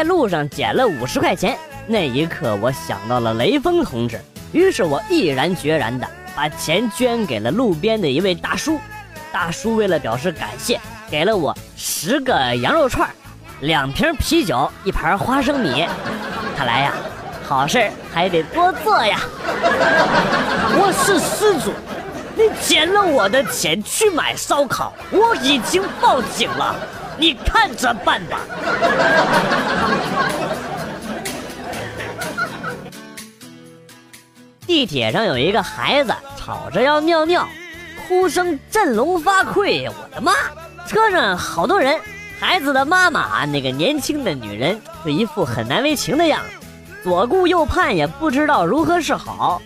[0.00, 4.18] 在路上捡了五十块钱，那一刻我想到了雷锋同志，
[4.50, 8.80] 于是我毅然决然的把钱捐给了路边的一位大叔。
[9.30, 13.10] 大叔为了表示感谢，给了我十个羊肉串，
[13.60, 15.86] 两瓶啤酒，一盘花生米。
[16.56, 16.94] 看来呀，
[17.46, 19.20] 好事还得多做呀。
[20.78, 21.74] 我是失主。
[22.34, 26.74] 你捡了我的钱去买烧烤，我已经报警了，
[27.20, 28.40] 你看着办吧。
[34.66, 37.46] 地铁上有一个孩子吵着要尿尿，
[38.08, 39.86] 哭声振聋发聩。
[39.90, 40.32] 我的妈！
[40.86, 42.00] 车上好多人，
[42.40, 46.66] 孩子的妈妈那个年轻的女人就一副很难为情的样子，
[47.04, 49.60] 左顾右盼也不知道如何是好。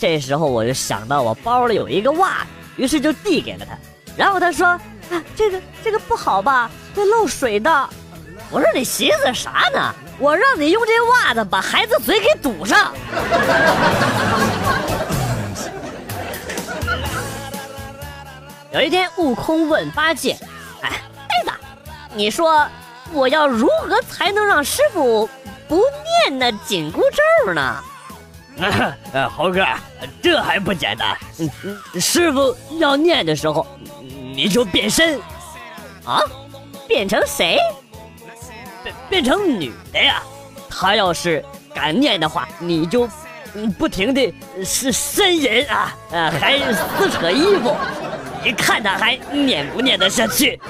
[0.00, 3.78] 这时候我就想到我包里有一个袜子，于是就递给了他。
[4.16, 4.76] 然后他说
[5.10, 7.88] ：“啊，这个这个不好吧，会漏水的。”
[8.50, 9.94] 我说：“你寻思啥呢？
[10.18, 12.92] 我让你用这袜子把孩子嘴给堵上。”
[18.72, 20.38] 有一天，悟空问八戒
[20.80, 21.58] ：“哎，呆子，
[22.14, 22.66] 你说
[23.12, 25.28] 我要如何才能让师傅
[25.66, 25.76] 不
[26.26, 27.02] 念那紧箍
[27.46, 27.82] 咒呢？”
[29.12, 29.64] 呃，猴哥，
[30.20, 31.16] 这还不简单？
[32.00, 33.66] 师傅要念的时候，
[34.34, 35.20] 你就变身，
[36.04, 36.20] 啊，
[36.86, 37.56] 变成谁？
[38.82, 40.22] 变变成女的呀。
[40.68, 43.08] 他要是敢念的话，你就
[43.78, 47.76] 不停的是呻吟啊，呃，还撕扯衣服，
[48.44, 50.60] 你看他还念不念得下去？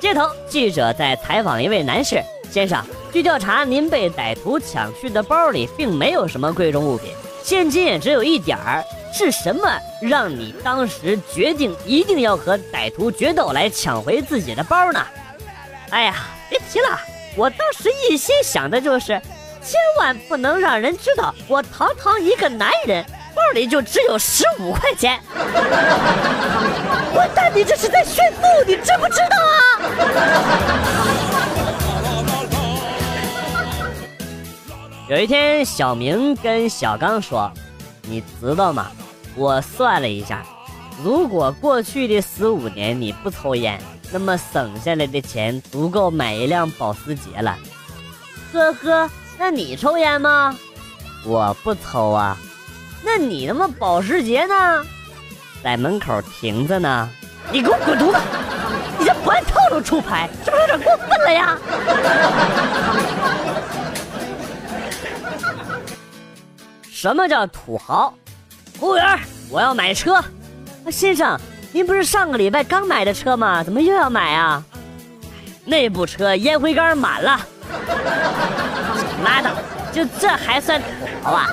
[0.00, 7.12] 街头记者在采访一位男士先生，据调查，您被歹徒抢去的包里并没有什么贵重物品，
[7.44, 9.62] 现金也只有一点儿，是什么
[10.02, 15.00] 让你当时决定一定要和歹徒决斗来抢回自己的包呢？
[15.90, 16.16] 哎呀，
[16.48, 16.98] 别提了，
[17.36, 19.20] 我当时一心想的就是，
[19.62, 23.04] 千万不能让人知道我堂堂一个男人。
[23.32, 25.18] 包里就只有十五块钱，
[27.14, 27.50] 混蛋！
[27.54, 29.69] 你这是在炫富，你知不知道啊？
[35.08, 37.50] 有一天，小明跟小刚说
[38.06, 38.86] ：“你知道吗？
[39.34, 40.44] 我算了一下，
[41.02, 43.80] 如果过去的十五年你不抽烟，
[44.12, 47.56] 那么省下来的钱足够买一辆保时捷了。”
[48.52, 50.56] 呵呵，那你抽烟吗？
[51.24, 52.36] 我不抽啊。
[53.02, 54.84] 那你他妈保时捷呢？
[55.62, 57.08] 在门口停着呢。
[57.52, 58.18] 你给我滚犊子！
[59.42, 61.58] 套路出牌，是不是有点过分了呀？
[66.90, 68.12] 什么叫土豪？
[68.78, 69.18] 服务员，
[69.50, 70.22] 我要买车。
[70.90, 71.38] 先生，
[71.72, 73.62] 您不是上个礼拜刚买的车吗？
[73.62, 74.62] 怎么又要买啊？
[75.64, 77.40] 那部车烟灰缸满了。
[79.24, 79.50] 拉倒，
[79.92, 80.86] 就这还算土
[81.22, 81.50] 豪啊？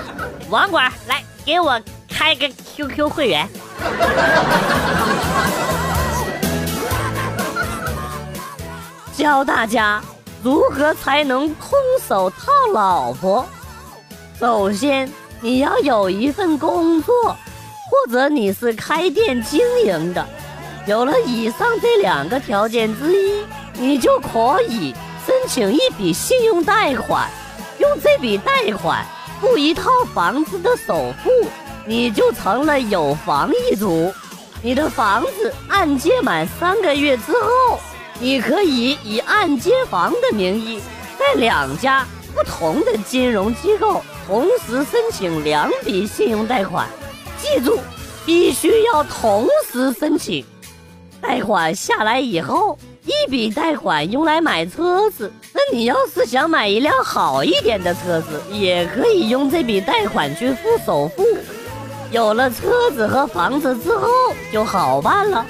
[0.48, 1.22] 网管来。
[1.46, 3.48] 给我开个 QQ 会员，
[9.18, 10.00] 教大家
[10.44, 13.44] 如何才能空手套老婆。
[14.38, 17.36] 首先，你要有一份工作，
[17.90, 20.24] 或者你是开店经营的。
[20.86, 24.94] 有了以上这两个条件之一，你就可以
[25.26, 27.28] 申请一笔信用贷款，
[27.78, 29.04] 用这笔贷款。
[29.40, 31.30] 付一套房子的首付，
[31.84, 34.12] 你就成了有房一族。
[34.62, 37.80] 你的房子按揭满三个月之后，
[38.20, 40.80] 你可以以按揭房的名义，
[41.18, 46.88] 在两家不同的金融机构同时申请两笔信用贷款。
[47.40, 47.78] 记住，
[48.26, 50.44] 必须要同时申请。
[51.20, 52.78] 贷款下来以后。
[53.08, 61.24] 一笔贷款用来买车子，那你要是想买一辆好一点的车子，也可以用这笔贷款去付首付。
[62.10, 64.06] 有了车子和房子之后
[64.52, 65.46] 就好办了，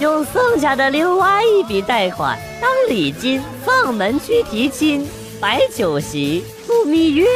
[0.00, 5.06] 用剩下的另外一笔贷款当礼金上门去提亲、
[5.38, 7.28] 摆酒席、度蜜月。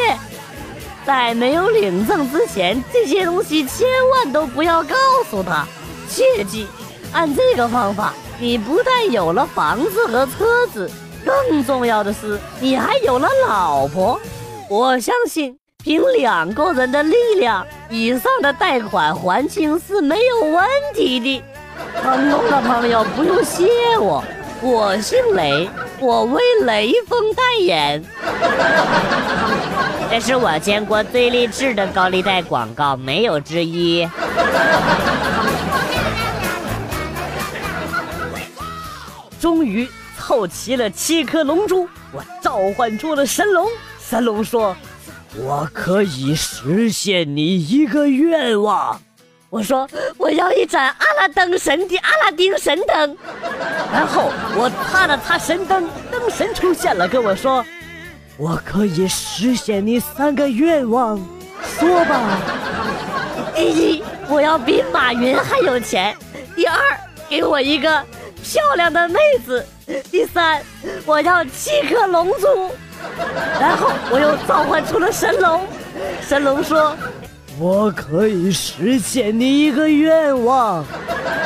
[1.04, 4.94] 在没有领证之前，这些东西千万都不要告
[5.30, 5.68] 诉他，
[6.08, 6.66] 切记。
[7.12, 10.90] 按这个方法，你不但有了房子和车子，
[11.22, 14.18] 更重要的是，你还有了老婆。
[14.70, 21.44] 我相信，凭两个人的力量，以上的贷款还清是没有问题的。
[22.02, 23.66] 成功的朋友不用谢
[23.98, 24.22] 我，
[24.60, 25.68] 我姓雷，
[26.00, 28.04] 我为雷锋代言。
[30.10, 34.08] 这是我见过最励志的高利贷广告，没有之一。
[39.40, 39.88] 终于
[40.18, 43.68] 凑齐了七颗龙珠，我召唤出了神龙。
[43.98, 44.76] 神龙说
[45.36, 49.00] ：“我可以实现你一个愿望。”
[49.54, 53.16] 我说：“我要一盏阿拉灯神的阿拉丁神灯。”
[53.92, 57.64] 然后我擦了擦神灯，灯神出现了，跟我说
[58.36, 61.24] ：“我可以实现你三个愿望。”
[61.78, 62.40] 说吧。
[63.54, 66.12] 第一，我要比马云还有钱；
[66.56, 66.76] 第二，
[67.28, 68.04] 给我一个
[68.42, 69.62] 漂亮的妹子；
[70.10, 70.60] 第三，
[71.06, 72.72] 我要七颗龙珠。
[73.60, 75.64] 然后我又召唤出了神龙，
[76.26, 76.96] 神龙说
[77.58, 80.84] ：“我可以实现你一个愿望。”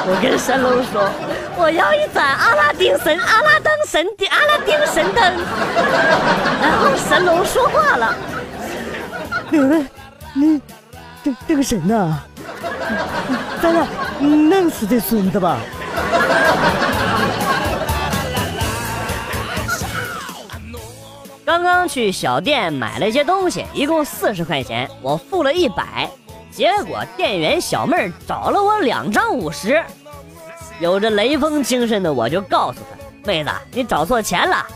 [0.06, 1.10] 我跟神龙说
[1.56, 5.22] ：“我要一盏阿拉丁神阿拉灯神的阿拉丁神灯。”
[6.62, 8.14] 然后神龙说话了
[9.52, 9.88] ：“嗯，
[10.34, 10.60] 你。”
[11.24, 12.16] 这这个神呐，
[13.60, 13.84] 咱俩
[14.20, 15.58] 弄死这孙子吧？
[21.48, 26.06] 刚刚去小店买了一些东西，一共四十块钱，我付了一百，
[26.50, 29.82] 结果店员小妹儿找了我两张五十。
[30.78, 34.66] 有着雷锋精神的我就告诉她：“妹子，你找错钱了。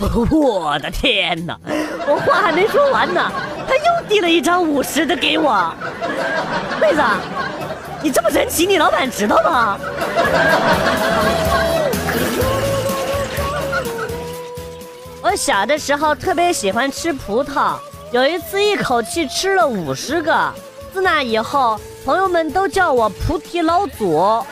[0.32, 1.58] 我的天哪！
[2.08, 3.30] 我话还没说完呢，
[3.68, 5.74] 他又递了一张五十的给我。
[6.80, 7.02] 妹子，
[8.00, 9.78] 你这么神奇，你老板知道吗？
[15.24, 17.78] 我小的时候特别喜欢吃葡萄，
[18.12, 20.52] 有一次一口气吃了五十个。
[20.92, 24.44] 自那以后，朋友们都叫我菩提老祖。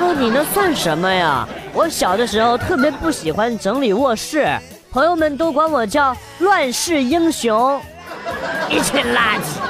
[0.00, 1.48] 那你那算什么呀？
[1.72, 4.48] 我小的时候特别不喜欢整理卧室，
[4.90, 7.80] 朋友们都管我叫乱世英雄，
[8.68, 9.60] 一群垃圾。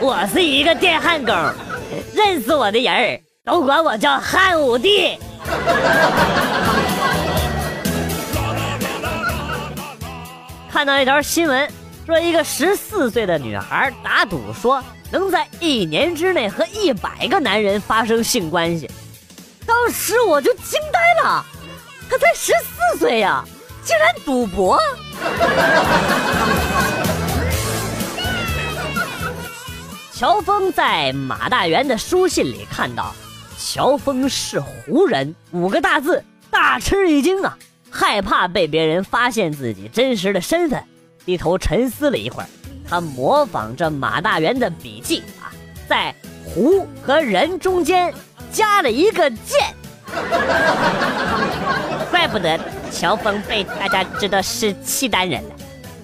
[0.00, 1.34] 我是一个电焊工，
[2.14, 5.18] 认识我的人都管我叫汉武帝。
[10.80, 11.70] 看到一条新闻，
[12.06, 18.90] 说一个十四岁的女孩打赌说能在一年之内和一百个男人发生性关系。
[19.66, 21.44] 当时我就惊呆了，
[22.08, 23.44] 他才十四岁呀，
[23.84, 24.78] 竟然赌博！
[30.14, 33.14] 乔峰在马大元的书信里看到，
[33.58, 37.58] 乔峰是胡人五个大字，大吃一惊啊，
[37.90, 40.82] 害怕被别人发现自己真实的身份，
[41.24, 42.48] 低头沉思了一会儿，
[42.88, 45.52] 他模仿着马大元的笔记啊，
[45.88, 46.14] 在
[46.44, 48.12] “胡”和“人”中间。
[48.52, 49.72] 加了一个剑，
[52.10, 52.58] 怪不得
[52.90, 55.50] 乔峰被大家知道是契丹人了。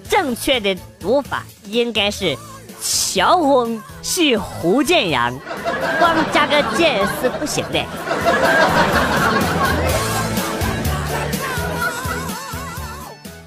[0.07, 2.37] 正确的读法应该是
[2.81, 5.37] 乔峰是胡建阳，
[5.99, 7.83] 光加个剑是不行的。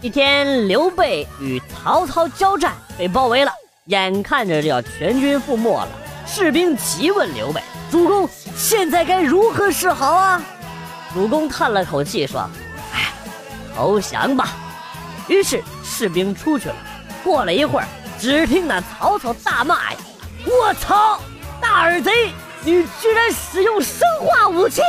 [0.03, 3.53] 一天，刘备与曹操交战，被包围了，
[3.85, 5.89] 眼看着就要全军覆没了。
[6.27, 7.61] 士兵急问刘备
[7.93, 8.27] ：“主公。”
[8.57, 10.43] 现在该如何是好啊？
[11.13, 12.49] 主公叹了口气说
[12.95, 13.13] ：“哎，
[13.77, 14.49] 投降吧。”
[15.29, 16.77] 于是士兵出去了。
[17.23, 17.87] 过了一会儿，
[18.19, 19.99] 只听那曹操大骂呀
[20.49, 21.21] ：“我操，
[21.61, 22.33] 大耳贼，
[22.65, 24.81] 你居然使用生化武器！”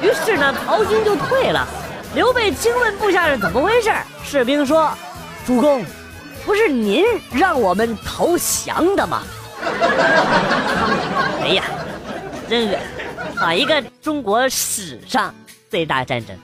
[0.00, 1.66] 于是呢，曹军就退了。
[2.14, 3.92] 刘备惊问部下是怎么回事，
[4.24, 4.90] 士兵说
[5.46, 5.84] ：“主公，
[6.44, 9.22] 不是您让我们投降的吗？”
[11.42, 11.64] 哎呀！
[12.48, 12.78] 真恶心！
[13.42, 15.34] 啊，一个中国史上
[15.70, 16.34] 最大战争。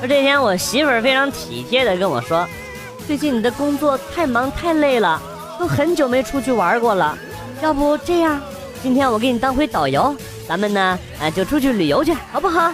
[0.00, 2.48] 而 这天，我媳妇儿非常体贴的跟我说
[3.06, 5.20] ：“最近你的工作太忙太累了，
[5.58, 7.18] 都很久没出去玩过了。
[7.62, 8.40] 要不这样，
[8.82, 10.16] 今天我给你当回导游，
[10.48, 12.72] 咱们呢，啊，就出去旅游去，好不好？”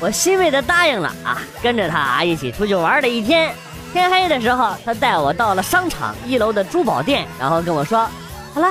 [0.00, 3.52] 我欣慰的答应了啊，跟着他啊一起出去玩了一天。
[3.92, 8.06] 天黑的时候，他带我到了商场一楼的珠宝店，然后跟我说
[8.54, 8.68] ：“好了，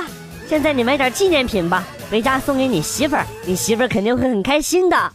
[0.48, 5.12] 现在你买点纪念品吧，回家送给你媳妇儿，你媳妇儿肯定会很开心的。”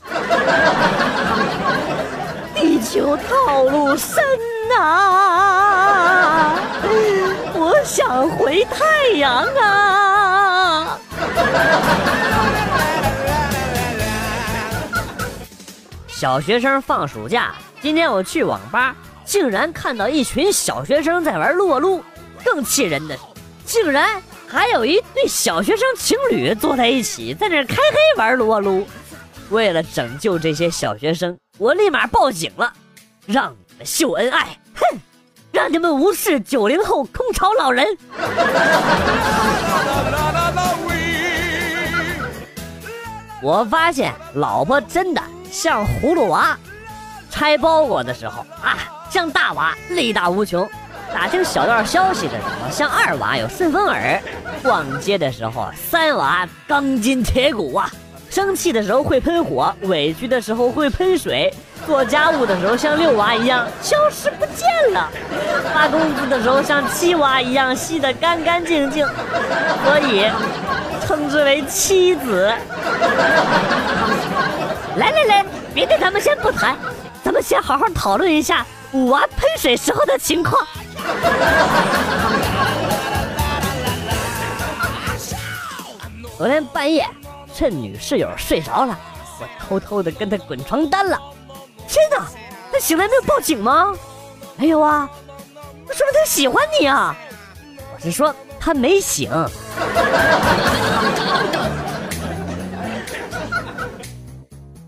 [2.54, 4.24] 地球套路深
[4.70, 6.56] 呐，
[7.54, 10.13] 我想回太阳啊。
[16.08, 18.96] 小学生放暑假，今天我去网吧。
[19.26, 22.04] 竟然看到一群小学生在玩撸啊撸，
[22.44, 23.18] 更气人的，
[23.66, 28.86] 竟然还有一对小学生情侣坐在一起，在那开黑玩撸啊撸。
[29.50, 32.72] 为了拯救这些小学生，我立马报警了，
[33.26, 35.00] 让你们秀恩爱，哼，
[35.52, 37.86] 让你们无视九零后空巢老人。
[43.44, 45.22] 我发现老婆真的
[45.52, 46.58] 像葫芦娃，
[47.30, 48.78] 拆包裹的时候啊
[49.10, 50.68] 像大娃力大无穷，
[51.14, 54.18] 打听小道消息的时候像二娃有顺风耳，
[54.64, 57.92] 逛街的时候三娃钢筋铁骨啊，
[58.30, 61.54] 生气的时候会喷火，委屈的时候会喷水，
[61.86, 65.10] 做家务的时候像六娃一样消失不见了，
[65.74, 69.06] 发工资的时候像七娃一样吸得干干净净，
[69.86, 70.30] 所以。
[71.06, 72.48] 称之为妻子。
[74.96, 76.78] 来来来，别的咱们先不谈，
[77.22, 80.66] 咱们先好好讨论一下五娃喷水时候的情况。
[86.38, 87.06] 昨天半夜，
[87.54, 88.98] 趁女室友睡着了，
[89.40, 91.20] 我偷偷的跟她滚床单了。
[91.88, 92.28] 天哪，
[92.72, 93.94] 他醒来没有报警吗？
[94.56, 95.10] 没有啊，
[95.88, 97.16] 那说明他喜欢你啊。
[97.96, 99.30] 我是说他没醒。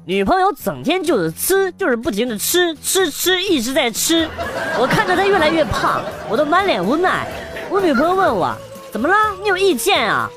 [0.08, 4.30] 女朋友整天就是吃，就是不停的吃吃吃，一直在吃。
[4.78, 7.28] 我看着她越来越胖，我都满脸无奈。
[7.72, 8.56] 我女朋友问我
[8.92, 9.16] 怎么了？
[9.42, 10.30] 你有意见啊？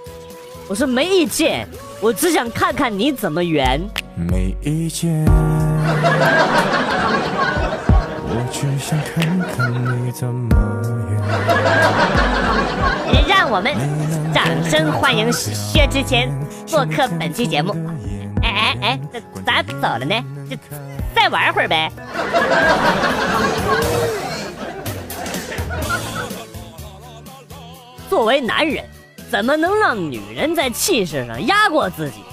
[0.69, 1.69] 我说没意见，
[2.01, 3.79] 我只想看看你怎么圆。
[4.17, 5.27] 没意见，
[8.31, 10.55] 我只想看看你怎么。
[13.27, 13.75] 让我们
[14.33, 16.31] 掌声欢迎薛之谦
[16.67, 17.75] 做客本期节目。
[18.43, 20.15] 哎哎哎，这咋走了呢？
[20.51, 20.57] 就
[21.15, 21.91] 再玩会儿呗。
[28.09, 28.85] 作为男人，
[29.31, 32.25] 怎么能让女人在气势上压过自己？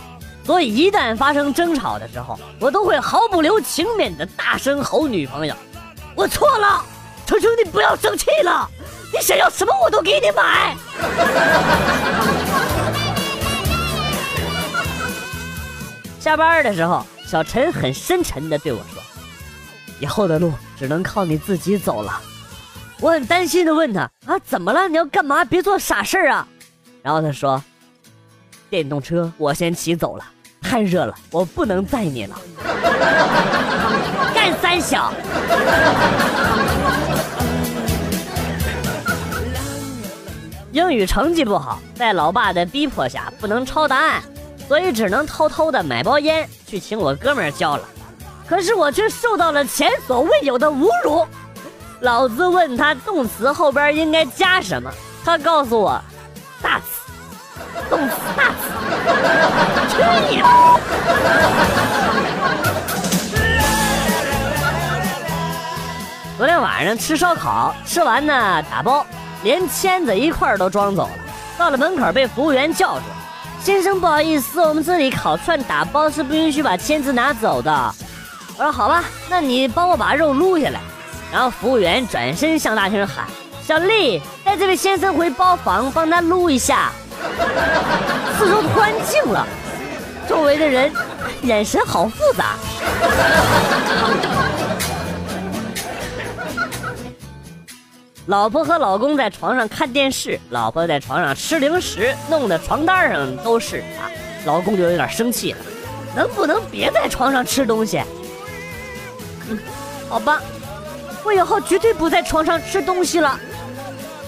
[0.45, 5.55] 所以一旦发生争吵的时候，我都会毫不留情面的大声吼女朋友
[6.15, 6.85] ：“我错了，
[7.25, 8.69] 求求你不要生气了，
[9.11, 10.77] 你想要什么我都给你买。
[16.21, 19.01] ”下班的时候，小陈很深沉的对我说
[19.99, 22.21] ：“以后的路只能靠你自己走了。”
[23.01, 24.87] 我很担心的问他：“啊，怎么了？
[24.87, 25.43] 你要干嘛？
[25.43, 26.47] 别做傻事啊！”
[27.03, 27.63] 然后他说
[28.69, 30.25] ：“电动车我先骑走了，
[30.67, 32.36] 太热了，我不能载你了。”
[34.34, 35.13] 干三小。
[40.72, 44.22] 英语成绩不好，在老爸的逼迫下不能抄答案。
[44.67, 47.84] 所以只能偷偷的买包烟去请我哥们儿交了，
[48.50, 51.24] 可是我却受到了前所未有的侮辱。
[52.00, 54.91] 老子问他动词后边应该加什么，
[55.24, 56.01] 他告诉我
[56.63, 56.86] 大词，
[57.91, 58.44] 动词大。
[59.95, 60.01] 去
[60.35, 60.43] 你！
[66.37, 69.05] 昨天晚上吃烧烤，吃完呢打包，
[69.43, 71.11] 连签子一块都装走了。
[71.57, 73.03] 到了门口被服务员叫住。
[73.61, 77.95] 先生，不好意思，我们这里烤串打包是不允许把签子拿走的。
[78.57, 80.81] 我说好吧，那你帮我把肉撸下来。
[81.31, 83.25] 然后服务员转身向大厅喊
[83.65, 86.91] ：“小丽，带这位先生回包房，帮他撸一下。”
[88.37, 89.47] 四周突然静了，
[90.27, 90.91] 周围的人
[91.44, 92.55] 眼神好复杂。
[98.27, 104.10] 老婆和老公在床上看电视，老婆在床上吃零食，弄得床单上都是啊！
[104.46, 105.60] 老公就有点生气了，
[106.15, 108.01] 能不能别在床上吃东西？
[109.48, 109.60] 嗯，
[110.10, 110.41] 好吧，
[111.24, 113.39] 我以后绝对不在床上吃东西了。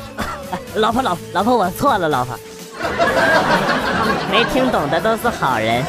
[0.75, 2.37] 老婆，老老婆，我错了，老婆。
[4.31, 5.83] 没听懂的都是好人。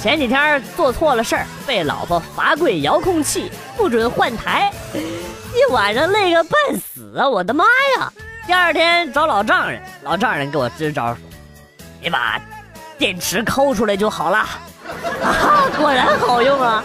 [0.00, 7.28] 前几天做错了事儿，被老婆罚跪遥控器，不准换台，一晚上累个半死啊！
[7.28, 7.64] 我的妈
[7.98, 8.12] 呀！
[8.44, 11.18] 第二天找老丈人，老丈人给我支招说
[12.02, 12.40] ：“你把
[12.98, 14.38] 电池抠出来就好了。”
[15.22, 16.82] 啊，果然好用啊！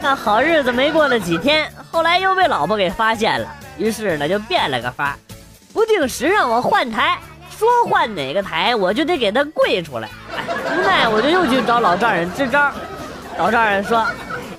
[0.00, 3.46] 那好日子没过了几天，后来又被老婆给发现了，
[3.78, 5.16] 于是呢就变了个法，
[5.72, 7.18] 不定时让我换台。
[7.56, 10.08] 说换哪个台，我就得给他跪出来。
[10.30, 12.70] 无奈我就又去找老丈人支招。
[13.36, 14.06] 老丈人说：“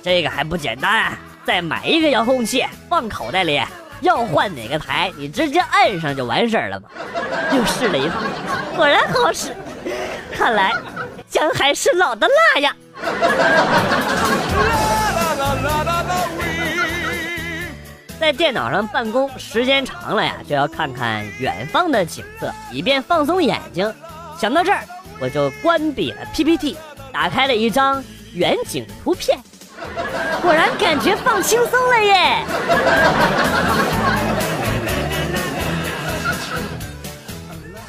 [0.02, 3.58] 这个还不简单，再买一个遥控器放口袋里，
[4.00, 6.90] 要换哪个台，你直接按上就完事儿了嘛。”
[7.56, 8.14] 又试了一次，
[8.76, 9.56] 果然好使。
[10.36, 10.74] 看来
[11.28, 12.76] 姜还是老的辣呀。
[18.20, 23.90] 在电脑上办公时间长了呀，就要看看远方的景色，以便放松眼睛。
[24.38, 24.84] 想到这儿，
[25.18, 26.76] 我就关闭了 PPT，
[27.10, 29.38] 打开了一张远景图片，
[30.42, 32.44] 果然感觉放轻松了耶！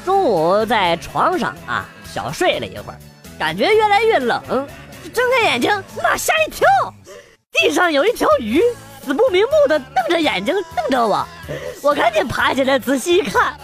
[0.02, 2.98] 中午在床上啊小睡了一会儿，
[3.38, 4.42] 感觉越来越冷，
[5.12, 5.70] 睁开眼睛，
[6.02, 6.66] 妈吓一跳，
[7.52, 8.62] 地上有一条鱼，
[9.04, 11.26] 死不瞑目的瞪着眼睛瞪着我，
[11.82, 13.56] 我赶紧爬起来仔细一看，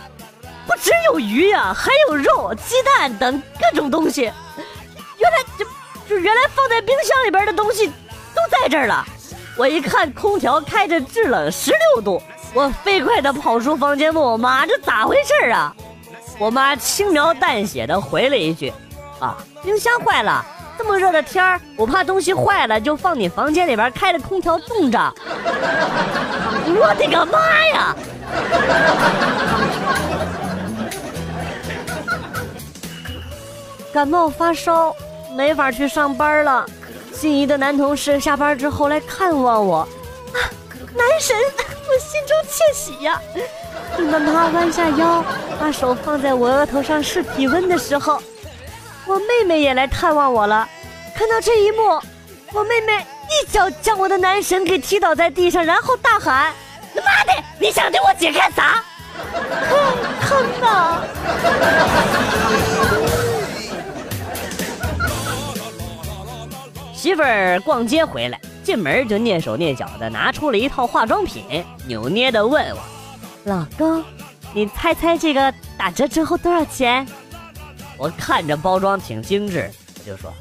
[0.67, 5.65] 不只有鱼呀，还有肉、鸡蛋等各种东西，原来就
[6.09, 9.07] 就原来放在冰箱里边的东西都在这儿了。
[9.57, 12.23] 我一看空调开着制冷十六度，
[12.55, 15.75] 我飞快地跑出房间问我妈这咋回事啊？
[16.39, 18.73] 我妈轻描淡写的回了一句
[19.19, 20.45] ：“啊，冰箱坏了，
[20.79, 24.99] 这么热的天儿，我怕东西坏了，就放你房间里边开着空调冻着。
[26.71, 27.97] ”我的个妈呀！
[33.93, 34.95] 感冒发烧，
[35.37, 36.65] 没法去上班了。
[37.13, 39.89] 心仪的男同事下班之后来看望我，啊，
[40.95, 43.21] 男神， 我心中窃喜呀！
[43.97, 45.25] 等到他弯下腰，
[45.59, 48.23] 把手放在我额头上试体温的时候，
[49.09, 50.69] 我妹妹也来探望我了。
[51.15, 51.99] 看到这一幕，
[52.53, 56.53] 我妹妹一脚将我的男神给踢倒在地上，然后大喊
[56.95, 58.85] ：“妈的，你想对我姐干啥？”
[60.21, 61.01] 看呐！
[66.95, 72.79] 媳妇儿逛街回来，进门就蹑手蹑脚的拿出了一套化妆品，扭捏的问我
[73.45, 74.05] ：“老公，
[74.53, 77.07] 你猜猜这个打折之后多少钱？”
[77.99, 80.33] 我看着包装挺精致，我就说：“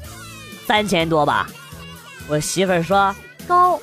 [0.66, 1.48] 三千多吧。”
[2.28, 3.14] 我媳妇儿说
[3.48, 3.78] ：“高。”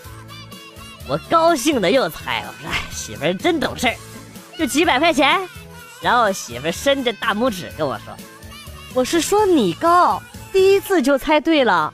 [1.07, 3.95] 我高兴的又猜，我说：“哎，媳妇儿真懂事儿，
[4.57, 5.39] 就几百块钱。”
[6.01, 8.15] 然后媳妇儿伸着大拇指跟我说
[8.95, 11.93] ：“我是说你高，第一次就猜对了。”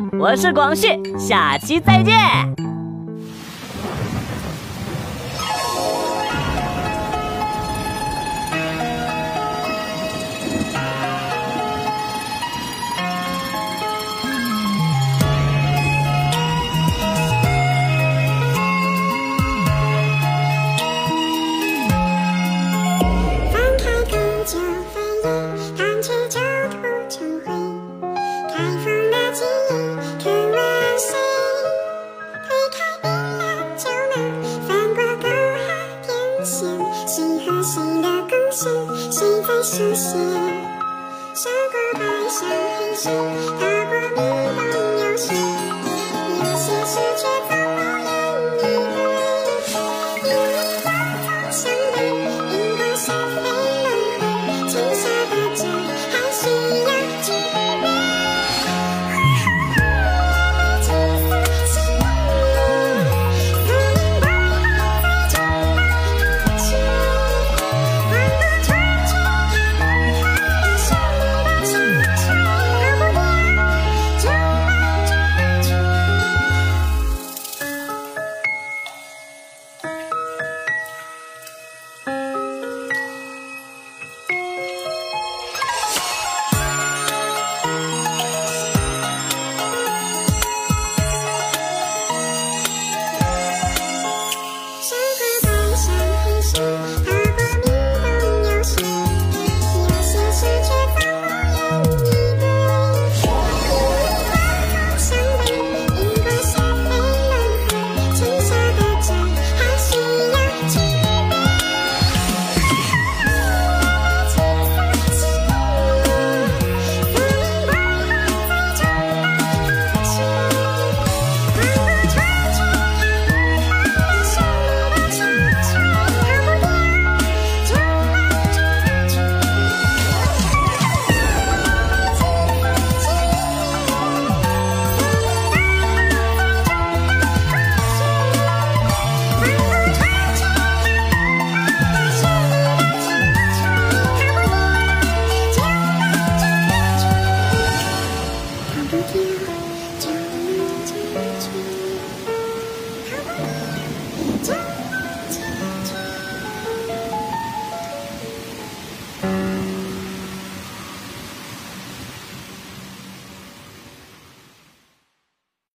[0.21, 2.70] 我是广旭，下期再见。